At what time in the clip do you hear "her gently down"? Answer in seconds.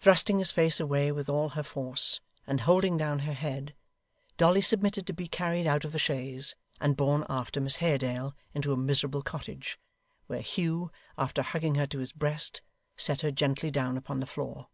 13.20-13.98